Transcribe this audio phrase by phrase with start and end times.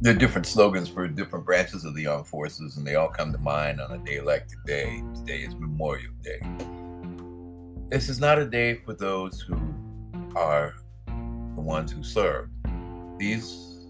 [0.00, 3.32] there are different slogans for different branches of the armed forces, and they all come
[3.32, 5.02] to mind on a day like today.
[5.14, 6.40] Today is Memorial Day.
[7.88, 9.60] This is not a day for those who
[10.34, 10.74] are
[11.06, 12.50] the ones who served.
[13.18, 13.84] These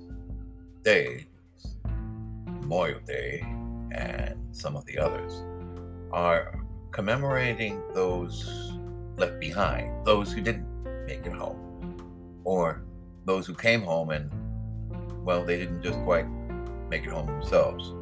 [0.82, 1.26] days,
[2.44, 3.42] Memorial Day
[3.92, 5.44] and some of the others,
[6.10, 8.72] are commemorating those
[9.16, 10.66] left behind, those who didn't
[11.06, 12.82] make it home, or
[13.26, 14.28] those who came home and
[15.24, 16.26] well, they didn't just quite
[16.88, 17.94] make it home themselves.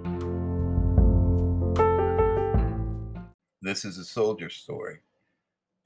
[3.60, 4.98] This is a soldier story,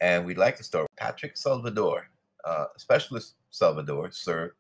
[0.00, 2.08] and we'd like to start with Patrick Salvador.
[2.44, 4.54] Uh, Specialist Salvador served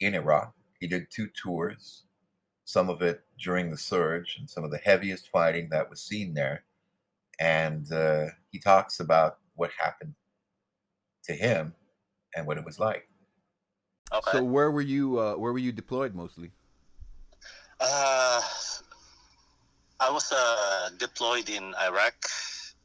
[0.00, 0.54] in Iraq.
[0.78, 2.04] He did two tours,
[2.64, 6.34] some of it during the surge and some of the heaviest fighting that was seen
[6.34, 6.64] there.
[7.40, 10.14] And uh, he talks about what happened
[11.24, 11.74] to him
[12.34, 13.09] and what it was like.
[14.12, 14.30] Okay.
[14.32, 15.18] So where were you?
[15.18, 16.50] Uh, where were you deployed mostly?
[17.80, 18.40] Uh,
[20.00, 22.14] I was uh, deployed in Iraq,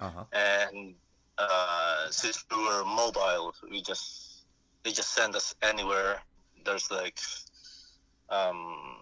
[0.00, 0.24] uh-huh.
[0.32, 0.94] and
[1.38, 4.46] uh, since we were mobile, we just
[4.82, 6.20] they just send us anywhere.
[6.64, 7.20] There's like
[8.30, 8.96] um,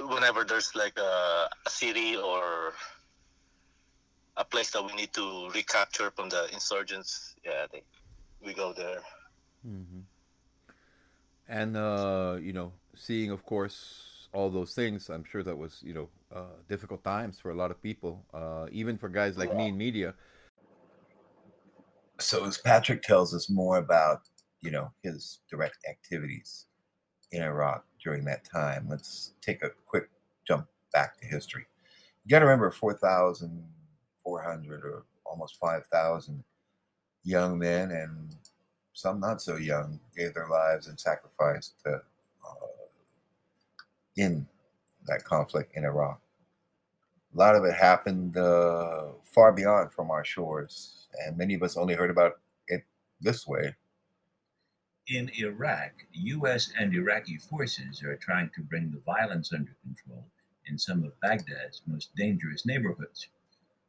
[0.00, 2.72] whenever there's like a, a city or
[4.36, 7.82] a place that we need to recapture from the insurgents, yeah, they,
[8.44, 9.00] we go there.
[9.66, 10.00] Mm-hmm.
[11.48, 15.94] And uh, you know, seeing, of course, all those things, I'm sure that was you
[15.94, 19.68] know uh, difficult times for a lot of people, uh, even for guys like me
[19.68, 20.14] in media.
[22.18, 24.22] So as Patrick tells us more about
[24.60, 26.66] you know his direct activities
[27.32, 30.08] in Iraq during that time, let's take a quick
[30.46, 31.66] jump back to history.
[32.24, 33.64] You got to remember, four thousand
[34.24, 36.42] four hundred or almost five thousand
[37.22, 38.34] young men and
[38.96, 41.98] some not so young, gave their lives and sacrificed uh,
[44.16, 44.46] in
[45.06, 46.18] that conflict in Iraq.
[47.34, 51.76] A lot of it happened uh, far beyond from our shores, and many of us
[51.76, 52.84] only heard about it
[53.20, 53.74] this way.
[55.08, 56.72] In Iraq, U.S.
[56.80, 60.24] and Iraqi forces are trying to bring the violence under control
[60.64, 63.28] in some of Baghdad's most dangerous neighborhoods.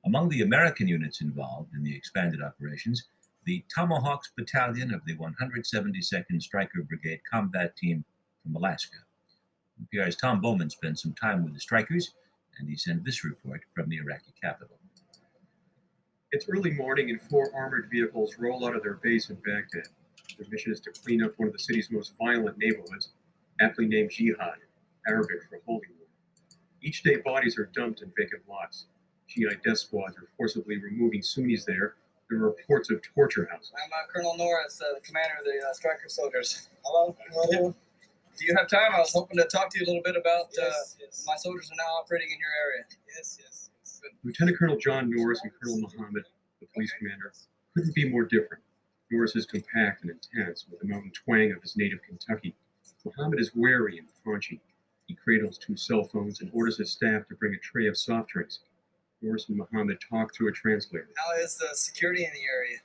[0.05, 3.05] Among the American units involved in the expanded operations
[3.47, 8.03] the Tomahawks Battalion of the 172nd Stryker Brigade Combat Team
[8.43, 8.97] from Alaska.
[9.81, 12.09] NPR's Tom Bowman spent some time with the Strykers,
[12.59, 14.75] and he sent this report from the Iraqi capital.
[16.33, 19.87] It's early morning, and four armored vehicles roll out of their base in Baghdad.
[20.37, 23.13] Their mission is to clean up one of the city's most violent neighborhoods,
[23.61, 24.57] aptly named Jihad,
[25.07, 26.07] Arabic for holy war.
[26.81, 28.87] Each day, bodies are dumped in vacant lots.
[29.27, 31.95] Shiite death squads are forcibly removing Sunnis there
[32.29, 33.71] the reports of torture houses.
[33.75, 36.69] I'm uh, Colonel Norris, uh, the commander of the uh, Stryker soldiers.
[36.83, 37.73] Hello, hello.
[38.37, 38.93] Do you have time?
[38.93, 41.23] I was hoping to talk to you a little bit about uh, yes, yes.
[41.25, 42.83] my soldiers are now operating in your area.
[43.15, 43.69] Yes, yes.
[43.81, 44.01] yes.
[44.23, 46.23] Lieutenant Colonel John Norris and Colonel Muhammad,
[46.59, 47.33] the police commander,
[47.75, 48.61] couldn't be more different.
[49.09, 52.53] Norris is compact and intense with the mountain twang of his native Kentucky.
[53.05, 54.59] Muhammad is wary and paunchy.
[55.07, 58.29] He cradles two cell phones and orders his staff to bring a tray of soft
[58.29, 58.59] drinks.
[59.21, 61.09] Norris and Muhammad talk through a translator.
[61.17, 62.77] How is the security in the area?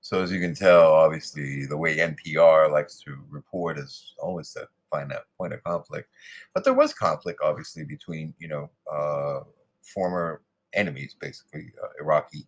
[0.00, 4.68] So as you can tell, obviously the way NPR likes to report is always to
[4.90, 6.08] find that point of conflict.
[6.54, 9.44] But there was conflict, obviously, between you know uh,
[9.80, 10.42] former
[10.74, 12.46] enemies, basically uh, Iraqi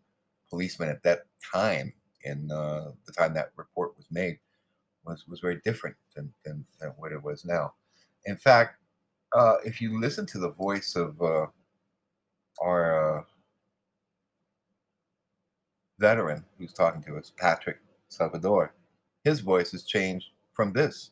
[0.50, 1.92] policemen at that time.
[2.26, 4.38] In uh, the time that report was made,
[5.04, 7.74] was was very different than, than, than what it was now.
[8.24, 8.78] In fact,
[9.34, 11.46] uh, if you listen to the voice of uh,
[12.62, 13.22] our uh,
[15.98, 17.78] veteran who's talking to us, Patrick
[18.08, 18.72] Salvador,
[19.24, 21.10] his voice has changed from this.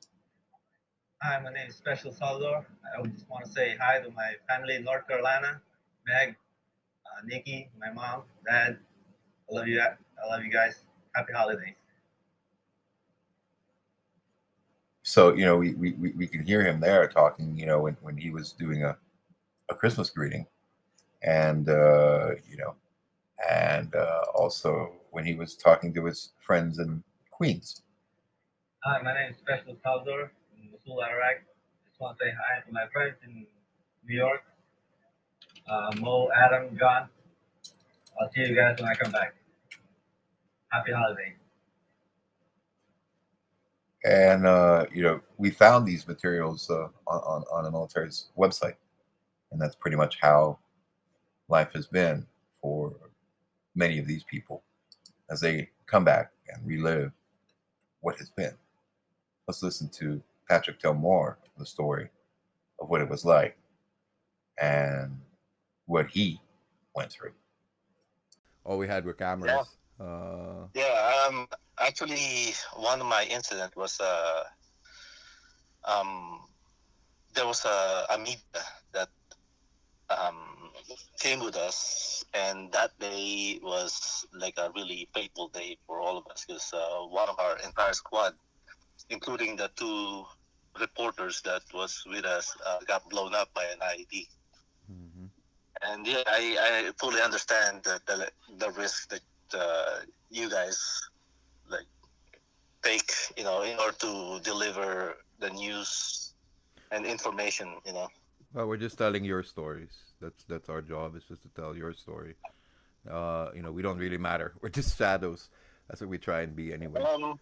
[1.23, 2.65] Hi, my name is Special Salvador.
[2.97, 5.61] I just want to say hi to my family in North Carolina,
[6.07, 6.37] Meg,
[7.07, 8.79] uh, Nikki, my mom, dad.
[9.51, 9.81] I love you.
[9.81, 10.85] I love you guys.
[11.15, 11.75] Happy holidays.
[15.13, 18.17] So, you know, we, we, we can hear him there talking, you know, when, when
[18.17, 18.97] he was doing a,
[19.69, 20.47] a Christmas greeting.
[21.23, 22.77] And, uh, you know,
[23.51, 27.83] and uh, also when he was talking to his friends in Queens.
[28.85, 31.43] Hi, my name is Special Salvador from Mosul, Iraq.
[31.87, 33.45] Just want to say hi to my friends in
[34.09, 34.43] New York,
[35.69, 37.11] uh, Mo, Adam, John.
[38.19, 39.35] I'll see you guys when I come back.
[40.71, 41.42] Happy holidays.
[44.05, 48.75] And uh, you know, we found these materials uh, on, on on the military's website,
[49.53, 50.59] and that's pretty much how
[51.49, 52.27] life has been
[52.61, 52.95] for
[53.75, 54.63] many of these people
[55.31, 57.13] as they come back and relive
[58.01, 58.55] what has been.
[59.47, 62.09] Let's listen to Patrick tell more of the story
[62.81, 63.57] of what it was like
[64.61, 65.21] and
[65.87, 66.41] what he
[66.95, 67.33] went through.
[68.65, 69.53] All we had were cameras.
[69.53, 69.63] Yeah.
[70.03, 71.47] Uh, Yeah, um,
[71.81, 74.45] actually, one of my incident was uh,
[75.85, 76.41] um,
[77.35, 78.63] there was a, a media
[78.93, 79.09] that
[80.11, 80.73] um,
[81.21, 86.27] came with us, and that day was like a really fateful day for all of
[86.29, 88.35] us because uh, one of our entire squad,
[89.11, 90.25] including the two
[90.81, 94.29] reporters that was with us, uh, got blown up by an IED.
[94.91, 95.31] mhm.
[95.83, 96.57] And yeah, I,
[96.89, 99.21] I fully understand the, the the risk that
[99.55, 100.01] uh,
[100.31, 101.01] you guys
[101.71, 101.87] like
[102.83, 106.33] take, you know, in order to deliver the news
[106.91, 108.09] and information, you know.
[108.53, 109.95] Well, we're just telling your stories.
[110.21, 111.17] That's that's our job.
[111.17, 112.35] Is just to tell your story.
[113.11, 114.53] Uh, you know, we don't really matter.
[114.61, 115.49] We're just shadows.
[115.89, 117.03] That's what we try and be anyway.
[117.03, 117.41] Um,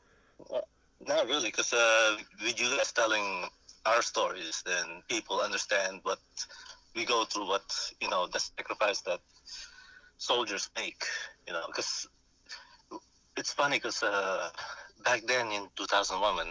[0.55, 0.61] uh,
[1.07, 3.45] not really, because uh, with you guys telling
[3.85, 6.19] our stories, then people understand what
[6.95, 9.21] we go through, what you know, the sacrifice that
[10.21, 11.05] soldiers make.
[11.47, 12.09] You know, because
[13.37, 14.51] it's funny, because uh,
[15.05, 16.49] back then in 2001, when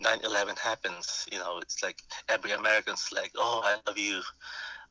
[0.00, 4.22] 9/11 happens, you know, it's like every American's like, "Oh, I love you.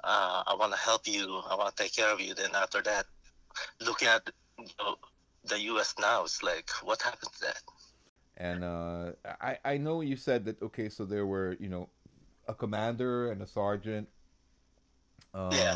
[0.03, 1.41] Uh, I want to help you.
[1.49, 3.05] I want to take care of you." Then after that,
[3.81, 4.29] looking at
[4.59, 4.97] you know,
[5.45, 5.95] the U.S.
[6.00, 7.61] now, it's like, what happened to that?
[8.38, 11.89] And uh, I I know you said that okay, so there were you know
[12.47, 14.10] a commander and a sergeant
[15.33, 15.74] uh, Yeah.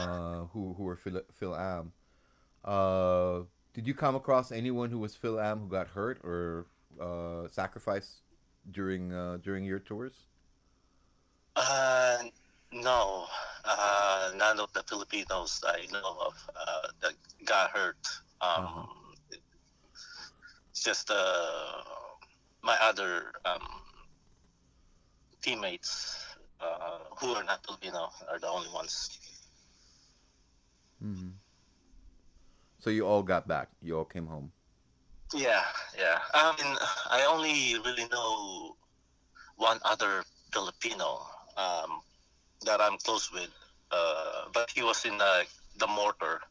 [0.53, 1.93] who who were Phil, Fil-Am.
[2.63, 3.41] Uh,
[3.73, 6.67] did you come across anyone who was Fil-Am who got hurt or
[6.99, 8.21] uh, sacrificed
[8.71, 10.27] during uh, during your tours?
[11.55, 12.23] Uh,
[12.71, 13.27] no,
[13.65, 17.13] uh, none of the Filipinos I know of uh, that
[17.45, 18.07] got hurt.
[18.41, 18.87] Um, Uh-huh.
[20.71, 21.81] It's just uh,
[22.63, 23.61] my other um,
[25.41, 26.25] teammates
[26.59, 29.19] uh, who are not Filipino are the only ones.
[31.01, 31.30] hmm
[32.81, 33.69] So you all got back.
[33.81, 34.51] You all came home.
[35.33, 35.63] Yeah,
[35.97, 36.17] yeah.
[36.33, 36.75] I mean,
[37.09, 38.75] I only really know
[39.55, 41.21] one other Filipino
[41.57, 42.01] um,
[42.65, 43.49] that I'm close with,
[43.91, 45.43] uh, but he was in uh,
[45.77, 46.41] the mortar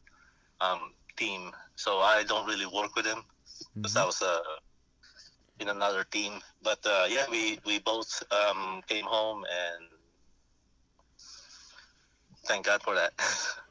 [0.61, 3.23] um, team, so I don't really work with him
[3.75, 4.39] because I was uh,
[5.59, 6.39] in another team.
[6.63, 9.83] But uh, yeah, we we both um, came home, and
[12.47, 13.11] thank God for that.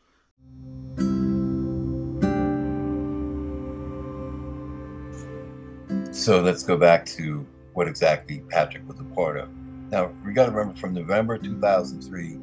[6.20, 9.48] So let's go back to what exactly Patrick was a part of.
[9.90, 12.38] Now, we got to remember from November 2003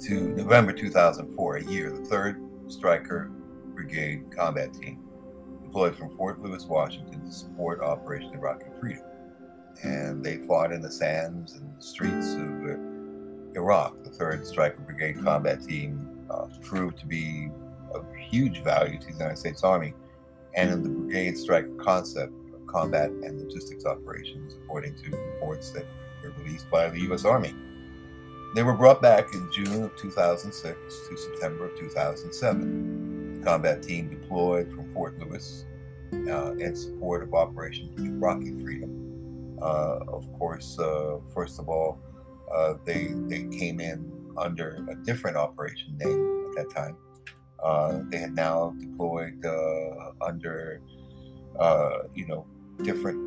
[0.00, 3.30] to November 2004, a year, the 3rd Stryker
[3.74, 5.02] Brigade Combat Team
[5.62, 9.04] deployed from Fort Lewis, Washington to support Operation Iraqi Freedom.
[9.82, 14.04] And they fought in the sands and the streets of Iraq.
[14.04, 17.48] The 3rd Stryker Brigade Combat Team uh, proved to be
[17.94, 19.94] of huge value to the United States Army
[20.54, 22.34] and in the brigade Stryker concept
[22.70, 25.86] combat and logistics operations, according to reports that
[26.22, 27.24] were released by the U.S.
[27.24, 27.54] Army.
[28.54, 33.38] They were brought back in June of 2006 to September of 2007.
[33.38, 35.64] The combat team deployed from Fort Lewis
[36.12, 39.56] uh, in support of Operation Iraqi Freedom.
[39.62, 42.00] Uh, of course, uh, first of all,
[42.52, 46.96] uh, they they came in under a different operation name at that time.
[47.62, 50.80] Uh, they had now deployed uh, under
[52.14, 52.46] you know
[52.82, 53.18] different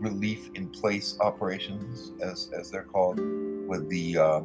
[0.00, 3.18] relief in place operations, as as they're called
[3.68, 4.40] with the uh,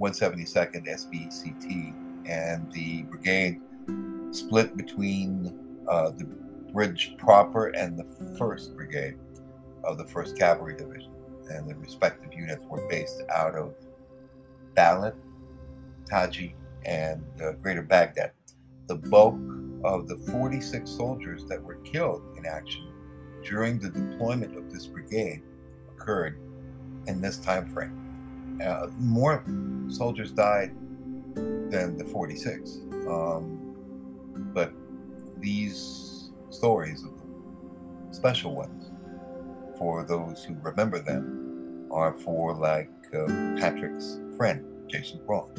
[0.00, 1.94] 172nd SBCT
[2.26, 3.60] and the brigade
[4.30, 6.24] split between uh, the
[6.72, 8.04] bridge proper and the
[8.38, 9.16] 1st Brigade
[9.84, 11.12] of the 1st Cavalry Division.
[11.50, 13.74] And the respective units were based out of
[14.74, 15.14] Balad,
[16.08, 16.54] Taji,
[16.86, 18.32] and uh, Greater Baghdad.
[18.86, 19.38] The bulk
[19.84, 22.91] of the 46 soldiers that were killed in action
[23.42, 25.42] during the deployment of this brigade
[25.90, 26.38] occurred
[27.06, 28.60] in this time frame.
[28.64, 29.44] Uh, more
[29.88, 30.74] soldiers died
[31.34, 32.78] than the 46.
[33.08, 33.58] Um,
[34.54, 34.72] but
[35.38, 37.10] these stories, of
[38.10, 38.90] special ones,
[39.78, 43.26] for those who remember them, are for like uh,
[43.58, 45.50] Patrick's friend, Jason Braun.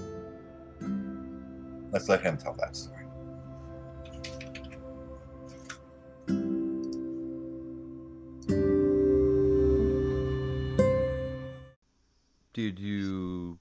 [1.91, 3.02] Let's let him tell that story.
[12.71, 13.59] Did you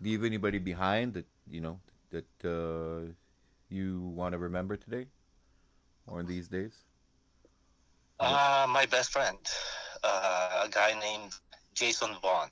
[0.00, 3.12] leave anybody behind that you know that uh,
[3.68, 5.06] you want to remember today
[6.06, 6.84] or in these days?
[8.20, 9.38] Uh, my best friend,
[10.04, 11.32] uh, a guy named
[11.74, 12.50] Jason Vaughn.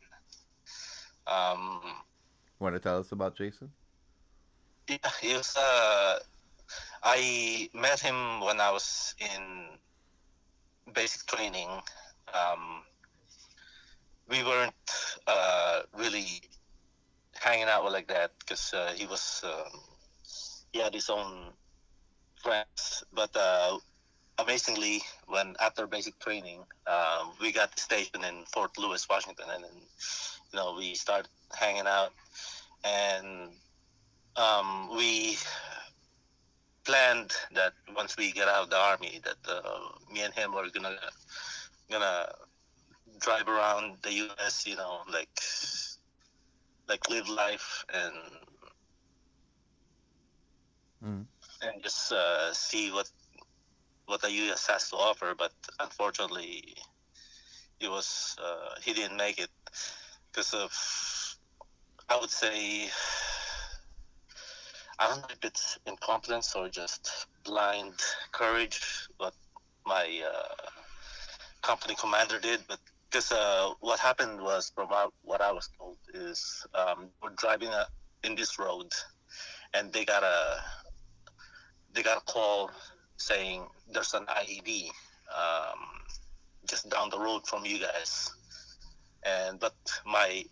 [1.26, 1.80] Um,
[2.58, 3.70] want to tell us about Jason?
[4.88, 5.56] Yeah, he was.
[5.56, 6.18] Uh,
[7.02, 9.78] I met him when I was in
[10.94, 11.68] basic training.
[12.32, 12.84] Um,
[14.28, 14.75] we weren't
[15.26, 16.26] uh, really
[17.35, 19.81] hanging out like that because uh, he was um,
[20.73, 21.52] he had his own
[22.43, 23.04] friends.
[23.12, 23.78] But uh,
[24.38, 29.76] amazingly, when after basic training, um, we got stationed in Fort Lewis, Washington, and then
[30.52, 32.12] you know we started hanging out,
[32.85, 33.50] and
[34.37, 35.37] um, we
[36.85, 39.78] planned that once we get out of the army, that uh,
[40.12, 40.97] me and him were gonna
[41.90, 42.26] gonna
[43.25, 44.66] drive around the U.S.
[44.66, 45.40] You know, like
[46.88, 48.14] like live life and
[51.04, 51.25] mm.
[51.62, 53.11] and just uh, see what
[54.07, 54.66] what the U.S.
[54.66, 55.35] has to offer.
[55.37, 56.76] But unfortunately,
[57.78, 59.50] he was uh, he didn't make it
[60.31, 60.73] because of
[62.09, 62.90] I would say
[64.99, 67.95] I don't know if it's incompetence or just blind
[68.33, 69.35] courage, what
[69.87, 70.71] my uh,
[71.62, 72.61] company commander did.
[72.69, 72.78] But
[73.14, 74.88] because uh, what happened was, from
[75.23, 77.87] what I was told, is um, we're driving a,
[78.25, 78.90] in this road,
[79.73, 80.56] and they got a
[81.92, 82.73] they got a call
[83.16, 84.88] saying there's an IED
[85.30, 85.78] um,
[86.68, 88.33] just down the road from you guys,
[89.25, 90.44] and but my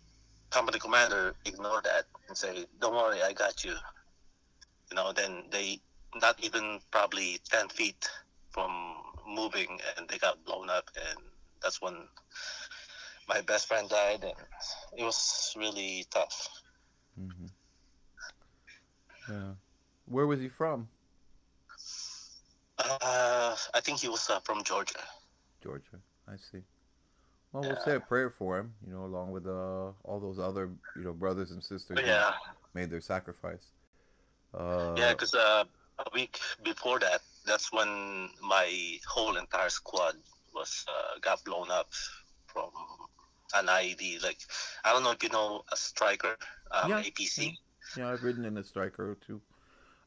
[0.49, 3.75] company commander ignored that and say, "Don't worry, I got you."
[4.89, 5.81] You know, then they
[6.15, 8.07] not even probably ten feet
[8.51, 8.71] from
[9.27, 11.32] moving, and they got blown up, and
[11.63, 11.95] that's when
[13.27, 14.33] my best friend died, and
[14.97, 16.49] it was really tough.
[17.19, 17.45] Mm-hmm.
[19.31, 19.51] Yeah.
[20.05, 20.87] Where was he from?
[22.77, 24.99] Uh, I think he was uh, from Georgia.
[25.63, 26.59] Georgia, I see.
[27.53, 30.71] Well, we'll say a prayer for him, you know, along with uh, all those other,
[30.95, 32.31] you know, brothers and sisters yeah.
[32.73, 33.67] made their sacrifice.
[34.53, 35.63] Uh, yeah, because uh,
[35.99, 40.15] a week before that, that's when my whole entire squad
[40.53, 41.89] was uh, got blown up
[42.47, 42.69] from
[43.55, 44.23] an IED.
[44.23, 44.39] Like
[44.83, 46.37] I don't know if you know a Stryker,
[46.71, 47.57] um, yeah, APC.
[47.97, 48.11] Yeah.
[48.11, 49.41] I've ridden in a Stryker too.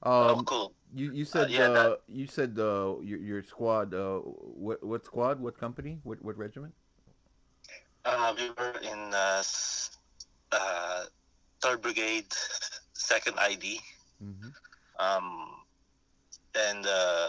[0.03, 0.73] Oh, Um, oh, cool.
[0.95, 3.95] You you said yeah, uh, that- you said uh, your your squad.
[3.95, 5.41] Uh, what what squad?
[5.41, 6.01] What company?
[6.05, 6.75] What what regiment?
[8.05, 9.43] Uh, we were in uh,
[10.53, 11.05] uh,
[11.61, 12.33] Third Brigade,
[12.95, 13.81] Second ID.
[14.23, 14.49] Mm-hmm.
[14.99, 15.51] Um,
[16.55, 17.29] and uh,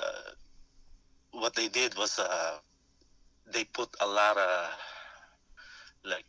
[1.31, 2.59] what they did was uh,
[3.53, 4.71] they put a lot of
[6.03, 6.25] like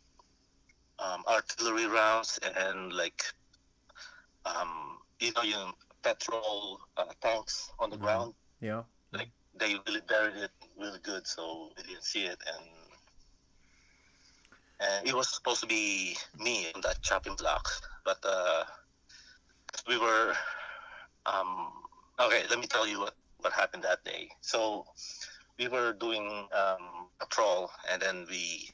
[0.99, 3.23] um, artillery rounds and like
[4.45, 5.71] um, you know you know,
[6.03, 7.99] petrol uh, tanks on the Mhm.
[7.99, 8.33] ground.
[8.61, 8.83] Yeah.
[9.13, 12.39] Like they really buried it really good, so we didn't see it.
[12.47, 12.65] And
[14.79, 17.67] and it was supposed to be me on that chopping block,
[18.05, 18.63] but uh,
[19.87, 20.33] we were.
[21.25, 21.71] Um,
[22.19, 24.29] okay, let me tell you what what happened that day.
[24.41, 24.85] So
[25.57, 28.69] we were doing um, patrol, and then we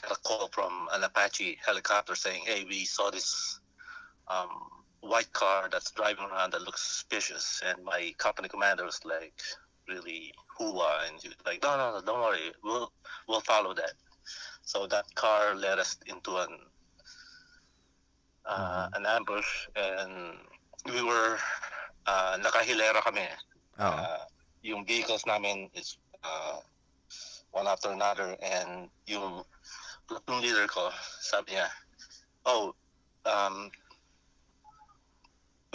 [0.00, 3.60] got a call from an Apache helicopter saying, "Hey, we saw this
[4.28, 4.50] um,
[5.00, 9.34] white car that's driving around that looks suspicious." And my company commander was like,
[9.88, 12.92] really hula, and he was like, "No, no, no, don't worry, we'll
[13.28, 13.94] we'll follow that."
[14.62, 16.58] So that car led us into an
[18.46, 20.38] uh, an ambush, and
[20.86, 21.38] we were
[22.06, 23.28] uh, nakahilera kami.
[23.78, 23.84] Oh.
[23.84, 24.18] Uh,
[24.62, 26.60] yung vehicles namin is uh,
[27.54, 29.42] one after another, and yung
[30.08, 30.90] platoon leader ko,
[31.22, 31.70] sabi niya,
[32.44, 32.74] oh,
[33.24, 33.70] um,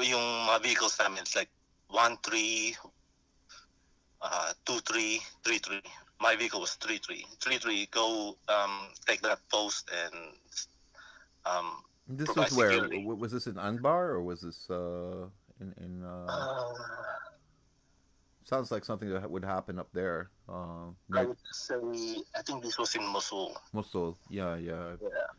[0.03, 1.49] yung mga vehicles namin, it's like
[1.91, 2.75] 1-3,
[4.21, 5.81] uh, 2-3, 3-3.
[6.21, 7.23] My vehicle was 3-3.
[7.39, 10.35] 3-3, go um, take that post and
[11.47, 12.89] um, This was where?
[13.05, 15.29] Was this in Anbar or was this uh,
[15.61, 16.01] in in?
[16.01, 16.73] Uh, Uh,
[18.49, 20.29] sounds like something that would happen up there.
[20.49, 21.77] Uh, I would say,
[22.35, 23.53] I think this was in Mosul.
[23.73, 24.17] Mosul.
[24.29, 25.29] Yeah, yeah, Yeah.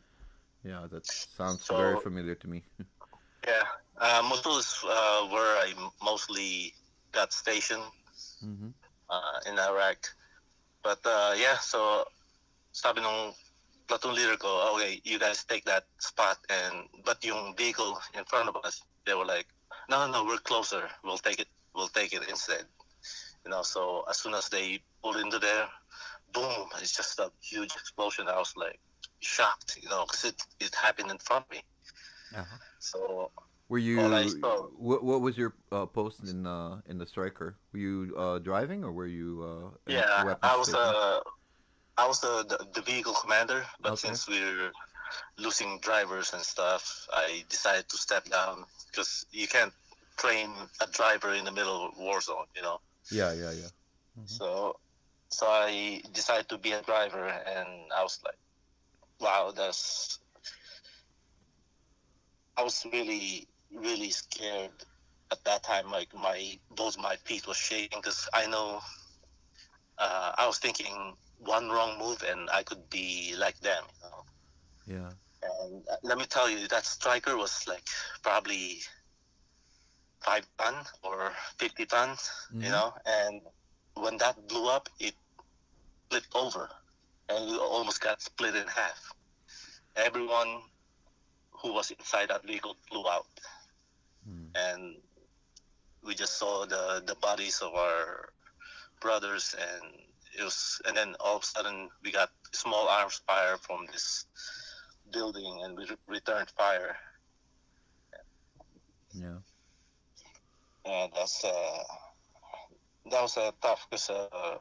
[0.64, 0.82] yeah.
[0.90, 2.62] That sounds So- very familiar to me.
[3.48, 3.64] Yeah.
[3.96, 5.72] Uh, Mosul is uh, where I
[6.04, 6.74] mostly
[7.10, 7.82] got stationed
[8.44, 8.68] hmm
[9.08, 9.96] uh, in Iraq.
[10.84, 12.04] But uh, yeah, so
[12.76, 13.32] sabi nung
[13.88, 18.48] platoon leader ko, okay, you guys take that spot and but yung vehicle in front
[18.52, 19.48] of us, they were like,
[19.88, 20.84] no, no, no, we're closer.
[21.02, 21.48] We'll take it.
[21.72, 22.68] We'll take it instead.
[23.44, 25.66] You know, so as soon as they pulled into there,
[26.32, 28.28] boom, it's just a huge explosion.
[28.28, 28.78] I was like
[29.20, 31.62] shocked, you know, because it, it happened in front of me.
[32.34, 32.56] Uh-huh.
[32.78, 33.30] So
[33.68, 33.98] Were you?
[34.28, 37.56] Saw- What What was your uh, post in uh, in the Stryker?
[37.72, 39.42] Were you uh, driving or were you?
[39.42, 41.20] Uh, Yeah, I was uh,
[41.96, 44.08] I was the, the the vehicle commander, but Okay.
[44.08, 44.72] since we're
[45.38, 49.72] losing drivers and stuff, I decided to step down because you can't
[50.16, 52.78] train a driver in the middle of war zone, you know.
[53.10, 53.68] Yeah, yeah, yeah.
[54.18, 54.28] Mhm.
[54.28, 54.76] So,
[55.30, 58.38] so I decided to be a driver, and I was like,
[59.20, 60.18] wow, that's.
[62.56, 64.72] I was really, really scared
[65.32, 65.90] at that time.
[65.90, 68.80] Like my both my feet was shaking because I know.
[69.98, 74.24] Uh, I was thinking one wrong move and I could be like them, you know.
[74.86, 75.10] Yeah.
[75.42, 77.86] And uh, let me tell you, that Stryker was like
[78.22, 78.80] probably
[80.20, 82.16] five ton or fifty ton,
[82.52, 82.64] Mhm.
[82.64, 82.94] you know.
[83.06, 83.40] And
[83.94, 85.14] when that blew up, it
[86.10, 86.68] flipped over,
[87.28, 89.12] and we almost got split in half.
[89.96, 90.62] Everyone
[91.50, 93.26] who was inside that vehicle flew out,
[94.28, 94.50] Mm.
[94.54, 95.02] and
[96.02, 98.32] we just saw the the bodies of our
[99.00, 99.84] brothers, and
[100.38, 100.80] it was.
[100.86, 104.26] And then all of a sudden, we got small arms fire from this
[105.12, 106.96] building, and we re- returned fire.
[109.12, 109.38] Yeah.
[110.84, 111.82] And that's uh,
[113.10, 114.58] that was uh, tough because uh,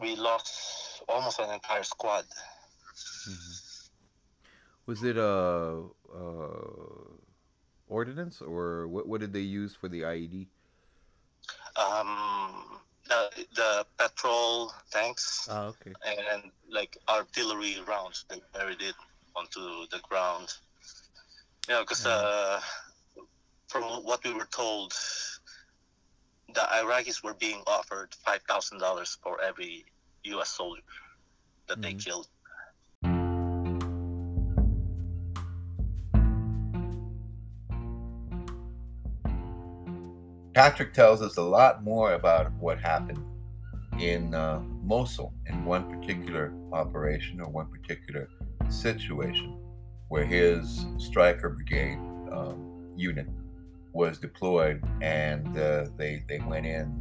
[0.00, 2.24] we lost almost an entire squad.
[3.28, 3.60] Mhm.
[4.86, 5.80] Was it uh,
[6.12, 7.16] uh,
[7.86, 9.08] ordnance or what?
[9.08, 10.48] What did they use for the IED?
[11.76, 15.92] Um, the, the petrol tanks Ah, okay.
[16.06, 18.94] and like artillery rounds, they buried it
[19.34, 20.48] onto the ground.
[21.68, 22.60] You know, because uh,
[23.68, 24.92] from what we were told,
[26.54, 29.84] the Iraqis were being offered five thousand dollars for every
[30.24, 30.50] U.S.
[30.50, 30.82] soldier
[31.68, 32.04] that they Mhm.
[32.04, 32.28] killed.
[40.54, 43.18] Patrick tells us a lot more about what happened
[43.98, 48.28] in uh, Mosul in one particular operation or one particular
[48.68, 49.58] situation
[50.08, 51.98] where his Stryker brigade
[52.30, 53.26] um, unit
[53.94, 56.92] was deployed and uh, they, they went in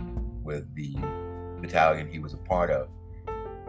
[0.43, 0.95] with the
[1.59, 2.87] battalion he was a part of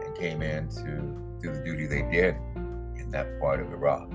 [0.05, 2.35] and came in to do the duty they did
[2.95, 4.09] in that part of Iraq.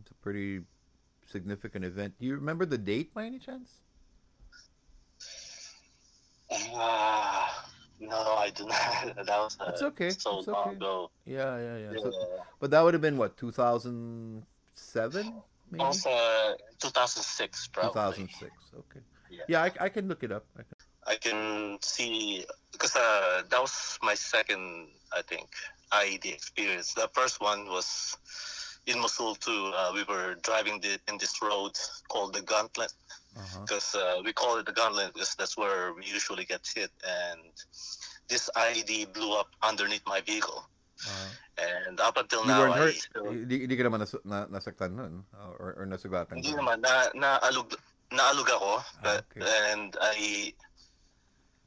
[0.00, 0.60] It's a pretty
[1.26, 2.14] significant event.
[2.18, 3.70] Do you remember the date by any chance?
[6.52, 7.29] Ah,
[8.00, 9.16] no, I do not.
[9.26, 10.76] that was uh, It's okay, so it's long okay.
[10.76, 11.10] ago.
[11.26, 11.90] Yeah, yeah, yeah.
[11.92, 12.02] Yeah.
[12.02, 12.12] So,
[12.58, 16.10] but that would have been what 2007, maybe Also,
[16.80, 17.90] 2006, probably.
[17.92, 18.50] 2006.
[18.78, 19.00] Okay.
[19.30, 19.42] Yeah.
[19.48, 20.44] Yeah, I, I can look it up.
[20.56, 20.76] I can.
[21.06, 25.48] I can see because uh, that was my second, I think,
[25.92, 26.94] IED experience.
[26.94, 28.16] The first one was
[28.86, 29.72] in Mosul too.
[29.74, 31.72] Uh, we were driving the, in this road
[32.08, 32.92] called the Gauntlet,
[33.60, 34.18] because uh-huh.
[34.18, 36.90] uh, we call it the gunlet because that's where we usually get hit.
[37.04, 37.40] And
[38.28, 40.64] this IED blew up underneath my vehicle.
[41.06, 41.28] Uh-huh.
[41.88, 42.94] And up until you now, hurt?
[42.94, 43.30] I still...
[43.30, 45.24] Hindi, hindi ka naman nas, na, nasaktan nun?
[45.58, 46.40] Or, or nasugatan?
[46.40, 46.80] Hindi naman.
[46.80, 47.76] Na, naalug,
[48.12, 48.72] naalug ako.
[49.04, 49.44] Ah, okay.
[49.72, 50.52] And I,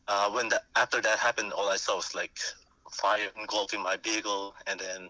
[0.08, 2.38] uh, when the, after that happened, all I saw was like
[2.90, 4.56] fire engulfing my vehicle.
[4.66, 5.10] And then,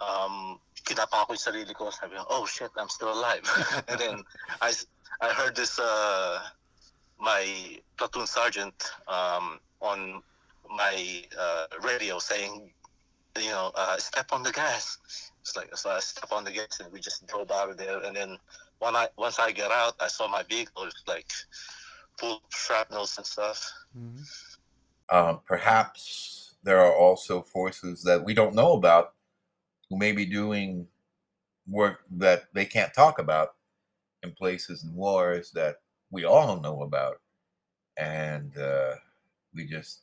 [0.00, 1.90] um, kinapa ko yung sarili ko.
[1.90, 3.44] Sabi ko, oh shit, I'm still alive.
[3.88, 4.16] and then,
[4.60, 4.72] I,
[5.20, 6.40] I heard this, uh,
[7.20, 10.22] my platoon sergeant um, on
[10.70, 12.70] my uh, radio saying,
[13.36, 14.98] you know, uh, step on the gas.
[15.40, 18.00] It's like so I step on the gas and we just drove out of there.
[18.02, 18.36] And then
[18.78, 21.26] when I once I get out, I saw my vehicle was like
[22.18, 23.72] full of shrapnels and stuff.
[23.96, 25.16] Mm-hmm.
[25.16, 29.14] Um, perhaps there are also forces that we don't know about
[29.88, 30.86] who may be doing
[31.66, 33.54] work that they can't talk about
[34.22, 35.76] in places and wars that
[36.10, 37.20] we all know about.
[37.96, 38.94] And uh,
[39.54, 40.02] we just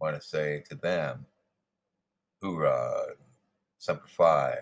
[0.00, 1.26] want to say to them,
[2.40, 3.14] hoorah,
[3.78, 4.54] semper fi,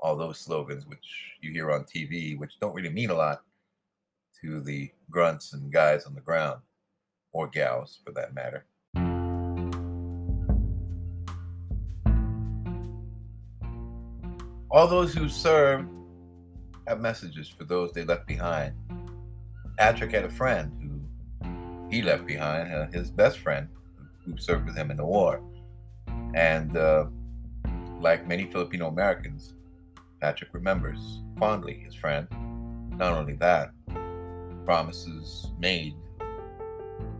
[0.00, 3.42] all those slogans which you hear on TV, which don't really mean a lot
[4.40, 6.60] to the grunts and guys on the ground,
[7.32, 8.66] or gals for that matter.
[14.70, 15.86] All those who serve
[16.86, 18.74] have messages for those they left behind.
[19.78, 23.68] Patrick had a friend who he left behind, uh, his best friend
[24.24, 25.40] who served with him in the war.
[26.34, 27.06] And uh,
[28.00, 29.54] like many Filipino Americans,
[30.20, 32.28] Patrick remembers fondly his friend.
[32.96, 33.70] Not only that,
[34.64, 35.94] promises made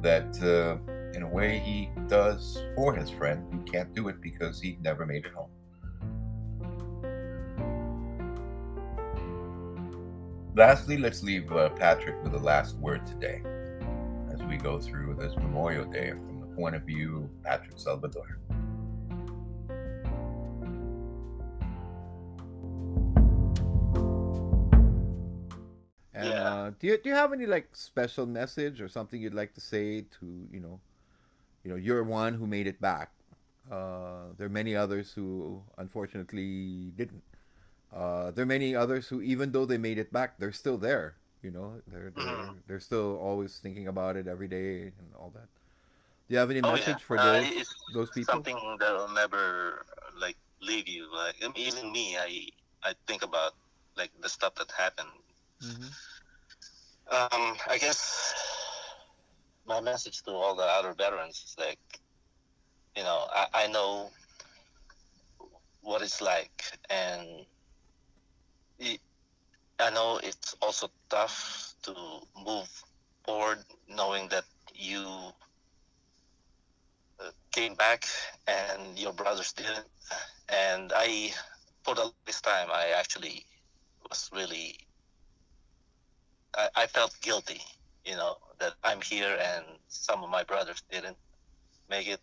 [0.02, 0.78] that uh,
[1.16, 5.06] in a way he does for his friend who can't do it because he never
[5.06, 5.50] made it home.
[10.56, 13.42] Lastly, let's leave uh, Patrick with the last word today
[14.32, 18.38] as we go through this Memorial Day from the point of view of Patrick Salvador.
[26.14, 26.54] And yeah.
[26.54, 29.60] uh, do you do you have any like special message or something you'd like to
[29.60, 30.78] say to you know,
[31.64, 33.10] you know, you're one who made it back.
[33.68, 37.24] Uh, there are many others who unfortunately didn't.
[37.94, 41.14] Uh, there are many others who, even though they made it back, they're still there.
[41.42, 42.52] You know, they're they're, mm-hmm.
[42.66, 45.46] they're still always thinking about it every day and all that.
[46.26, 47.06] Do you have any oh, message yeah.
[47.06, 48.32] for uh, those those people?
[48.32, 49.84] Something that'll never
[50.18, 51.06] like leave you.
[51.12, 52.48] Like even me, I
[52.82, 53.52] I think about
[53.96, 55.12] like the stuff that happened
[55.62, 55.84] Mm-hmm.
[57.10, 58.34] Um, I guess
[59.66, 61.78] my message to all the other veterans is like,
[62.96, 64.10] you know, I, I know
[65.82, 67.46] what it's like, and
[68.78, 69.00] it,
[69.78, 71.94] I know it's also tough to
[72.44, 72.68] move
[73.24, 73.58] forward
[73.88, 75.06] knowing that you
[77.20, 78.04] uh, came back
[78.46, 79.86] and your brothers didn't.
[80.48, 81.32] And I,
[81.82, 83.46] for the last time, I actually
[84.08, 84.78] was really
[86.56, 87.60] I, I felt guilty,
[88.04, 91.16] you know, that I'm here and some of my brothers didn't
[91.90, 92.20] make it.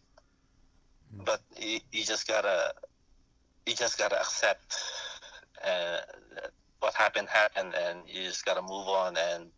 [1.15, 1.25] Mm.
[1.25, 2.73] But you, you just gotta,
[3.65, 4.77] you just gotta accept
[6.79, 9.15] what happened happened, and you just gotta move on.
[9.17, 9.49] And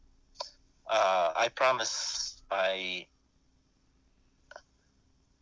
[0.89, 3.05] uh, I promise my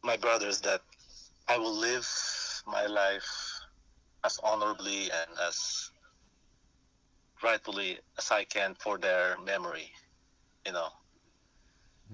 [0.04, 0.82] my brothers that
[1.48, 2.08] I will live
[2.68, 3.30] my life
[4.24, 5.92] as honorably and as
[7.44, 9.92] rightfully as I can for their memory.
[10.66, 10.90] You know,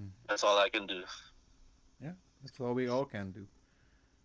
[0.00, 0.08] mm.
[0.28, 1.02] that's all I can do.
[2.02, 3.46] Yeah, that's all we all can do.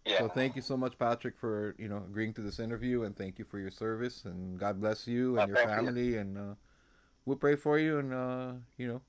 [0.05, 0.19] Yeah.
[0.19, 3.39] So thank you so much, Patrick, for you know agreeing to this interview, and thank
[3.39, 6.19] you for your service, and God bless you and oh, your family, you.
[6.19, 6.55] and uh,
[7.25, 9.01] we'll pray for you, and uh, you know,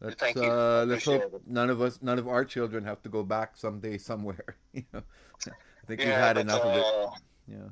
[0.00, 0.22] let's.
[0.22, 1.42] Uh, let's hope it.
[1.46, 4.56] none of us, none of our children, have to go back someday somewhere.
[4.72, 5.02] you know,
[5.46, 6.84] I think yeah, we've had enough of it.
[6.84, 7.10] Uh,
[7.48, 7.68] yeah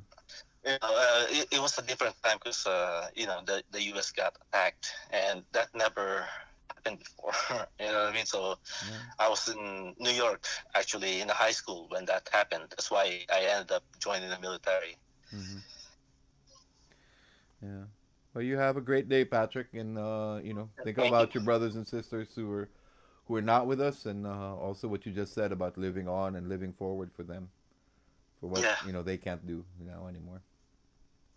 [0.65, 3.83] you know, uh, it, it, was a different time because uh, you know the, the
[3.93, 4.11] U.S.
[4.11, 6.25] got attacked, and that never
[6.69, 7.33] happened before.
[7.79, 8.25] you know what I mean?
[8.25, 8.55] So
[8.89, 8.97] yeah.
[9.19, 12.65] I was in New York actually in the high school when that happened.
[12.69, 14.97] That's why I ended up joining the military.
[15.33, 15.57] Mm-hmm.
[17.61, 17.83] Yeah.
[18.33, 21.39] Well, you have a great day, Patrick, and uh, you know think Thank about you.
[21.39, 22.69] your brothers and sisters who are
[23.27, 26.35] who are not with us, and uh, also what you just said about living on
[26.35, 27.49] and living forward for them,
[28.39, 28.75] for what yeah.
[28.85, 30.41] you know they can't do now anymore.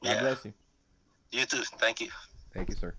[0.03, 0.21] God yeah.
[0.21, 0.53] bless you.
[1.31, 1.63] You too.
[1.79, 2.09] Thank you.
[2.53, 2.95] Thank you, sir.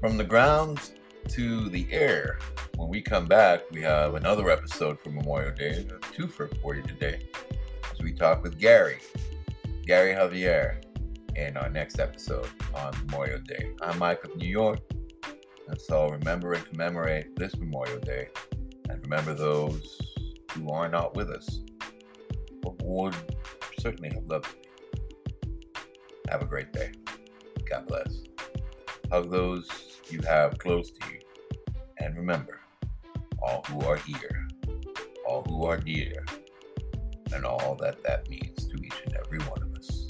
[0.00, 0.92] From the ground
[1.28, 2.38] to the air.
[2.76, 6.82] When we come back, we have another episode for Memorial Day, a twofer for you
[6.82, 7.28] today.
[7.92, 9.00] As we talk with Gary,
[9.84, 10.82] Gary Javier,
[11.36, 13.72] in our next episode on Memorial Day.
[13.82, 14.80] I'm Mike of New York.
[15.68, 18.28] And so remember and commemorate this Memorial Day
[18.88, 20.00] and remember those
[20.52, 21.60] who are not with us,
[22.62, 23.14] but would
[23.78, 24.48] certainly have loved.
[26.30, 26.92] Have a great day.
[27.68, 28.24] God bless.
[29.10, 31.20] Hug those you have close to you.
[31.98, 32.60] And remember,
[33.42, 34.48] all who are here,
[35.26, 36.24] all who are dear,
[37.32, 40.08] and all that that means to each and every one of us.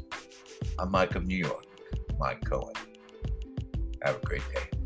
[0.78, 1.66] I'm Mike of New York,
[2.18, 2.74] Mike Cohen.
[4.02, 4.79] Have a great day.